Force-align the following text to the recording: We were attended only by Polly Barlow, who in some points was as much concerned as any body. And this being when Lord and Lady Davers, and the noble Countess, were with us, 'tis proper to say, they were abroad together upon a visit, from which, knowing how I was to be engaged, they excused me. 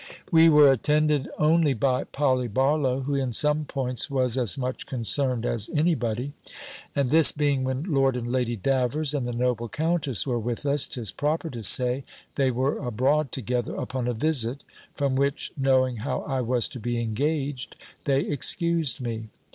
We 0.31 0.49
were 0.49 0.71
attended 0.71 1.29
only 1.37 1.75
by 1.75 2.05
Polly 2.05 2.47
Barlow, 2.47 3.01
who 3.01 3.13
in 3.13 3.31
some 3.33 3.65
points 3.65 4.09
was 4.09 4.35
as 4.35 4.57
much 4.57 4.87
concerned 4.87 5.45
as 5.45 5.69
any 5.75 5.93
body. 5.93 6.33
And 6.95 7.11
this 7.11 7.31
being 7.31 7.63
when 7.63 7.83
Lord 7.83 8.17
and 8.17 8.25
Lady 8.31 8.55
Davers, 8.55 9.13
and 9.13 9.27
the 9.27 9.31
noble 9.31 9.69
Countess, 9.69 10.25
were 10.25 10.39
with 10.39 10.65
us, 10.65 10.87
'tis 10.87 11.11
proper 11.11 11.51
to 11.51 11.61
say, 11.61 12.03
they 12.33 12.49
were 12.49 12.79
abroad 12.79 13.31
together 13.31 13.75
upon 13.75 14.07
a 14.07 14.15
visit, 14.15 14.63
from 14.95 15.15
which, 15.15 15.51
knowing 15.55 15.97
how 15.97 16.21
I 16.21 16.41
was 16.41 16.67
to 16.69 16.79
be 16.79 16.99
engaged, 16.99 17.75
they 18.05 18.21
excused 18.21 19.01
me. 19.01 19.29